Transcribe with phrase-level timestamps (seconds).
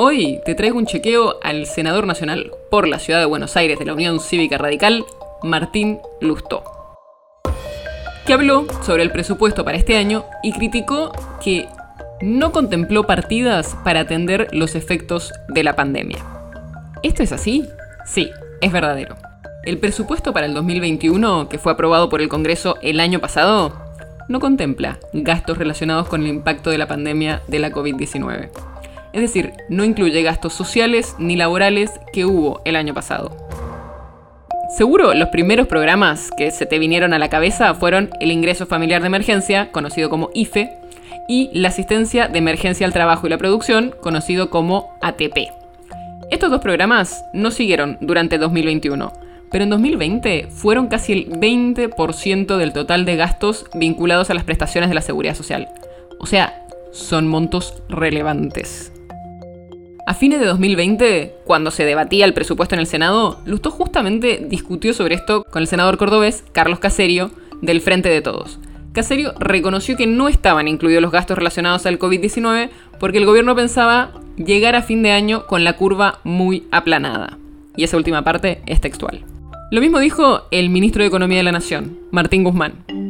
[0.00, 3.84] Hoy te traigo un chequeo al senador nacional por la ciudad de Buenos Aires de
[3.84, 5.04] la Unión Cívica Radical,
[5.42, 6.62] Martín Lustó,
[8.24, 11.10] que habló sobre el presupuesto para este año y criticó
[11.42, 11.66] que
[12.20, 16.24] no contempló partidas para atender los efectos de la pandemia.
[17.02, 17.68] ¿Esto es así?
[18.06, 19.16] Sí, es verdadero.
[19.64, 23.72] El presupuesto para el 2021, que fue aprobado por el Congreso el año pasado,
[24.28, 28.67] no contempla gastos relacionados con el impacto de la pandemia de la COVID-19.
[29.18, 33.36] Es decir, no incluye gastos sociales ni laborales que hubo el año pasado.
[34.76, 39.00] Seguro los primeros programas que se te vinieron a la cabeza fueron el ingreso familiar
[39.00, 40.70] de emergencia, conocido como IFE,
[41.26, 45.48] y la asistencia de emergencia al trabajo y la producción, conocido como ATP.
[46.30, 49.12] Estos dos programas no siguieron durante 2021,
[49.50, 54.90] pero en 2020 fueron casi el 20% del total de gastos vinculados a las prestaciones
[54.90, 55.68] de la seguridad social.
[56.20, 58.92] O sea, son montos relevantes.
[60.08, 64.94] A fines de 2020, cuando se debatía el presupuesto en el Senado, Lustó justamente discutió
[64.94, 68.58] sobre esto con el senador cordobés Carlos Caserio, del Frente de Todos.
[68.94, 74.12] Caserio reconoció que no estaban incluidos los gastos relacionados al COVID-19 porque el gobierno pensaba
[74.38, 77.36] llegar a fin de año con la curva muy aplanada.
[77.76, 79.26] Y esa última parte es textual.
[79.70, 83.07] Lo mismo dijo el ministro de Economía de la Nación, Martín Guzmán.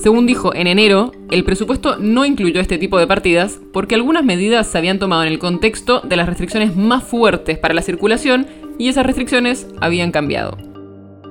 [0.00, 4.66] Según dijo en enero, el presupuesto no incluyó este tipo de partidas porque algunas medidas
[4.66, 8.46] se habían tomado en el contexto de las restricciones más fuertes para la circulación
[8.78, 10.56] y esas restricciones habían cambiado.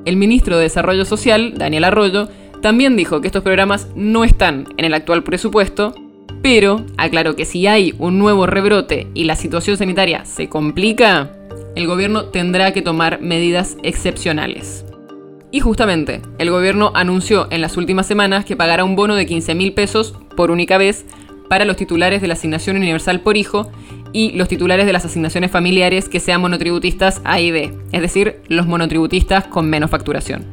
[0.06, 2.30] El ministro de Desarrollo Social, Daniel Arroyo,
[2.62, 5.96] también dijo que estos programas no están en el actual presupuesto,
[6.44, 11.32] pero aclaró que si hay un nuevo rebrote y la situación sanitaria se complica,
[11.76, 14.86] el gobierno tendrá que tomar medidas excepcionales.
[15.52, 19.56] Y justamente, el gobierno anunció en las últimas semanas que pagará un bono de 15
[19.56, 21.06] mil pesos por única vez
[21.50, 23.72] para los titulares de la asignación universal por hijo
[24.14, 28.42] y los titulares de las asignaciones familiares que sean monotributistas A y B, es decir,
[28.48, 30.46] los monotributistas con menos facturación.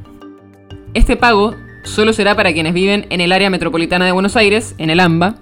[0.94, 1.54] Este pago
[1.84, 5.36] solo será para quienes viven en el área metropolitana de Buenos Aires, en el AMBA,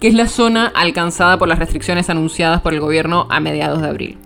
[0.00, 3.88] que es la zona alcanzada por las restricciones anunciadas por el gobierno a mediados de
[3.88, 4.18] abril.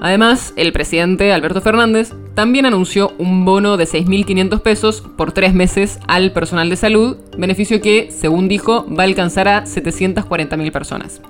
[0.00, 5.98] Además, el presidente Alberto Fernández también anunció un bono de 6.500 pesos por tres meses
[6.06, 11.20] al personal de salud, beneficio que, según dijo, va a alcanzar a 740.000 personas.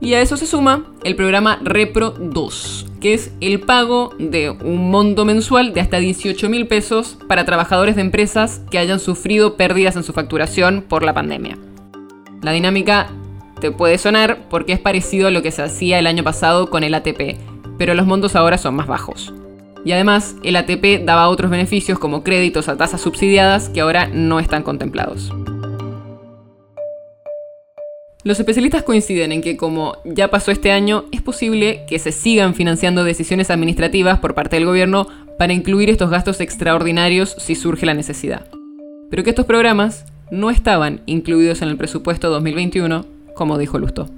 [0.00, 4.90] Y a eso se suma el programa Repro 2, que es el pago de un
[4.90, 10.04] monto mensual de hasta 18.000 pesos para trabajadores de empresas que hayan sufrido pérdidas en
[10.04, 11.58] su facturación por la pandemia.
[12.42, 13.08] La dinámica
[13.60, 16.84] te puede sonar porque es parecido a lo que se hacía el año pasado con
[16.84, 17.36] el ATP,
[17.76, 19.32] pero los montos ahora son más bajos.
[19.88, 24.38] Y además, el ATP daba otros beneficios como créditos a tasas subsidiadas que ahora no
[24.38, 25.32] están contemplados.
[28.22, 32.54] Los especialistas coinciden en que como ya pasó este año, es posible que se sigan
[32.54, 35.06] financiando decisiones administrativas por parte del gobierno
[35.38, 38.44] para incluir estos gastos extraordinarios si surge la necesidad.
[39.08, 44.17] Pero que estos programas no estaban incluidos en el presupuesto 2021, como dijo Lusto.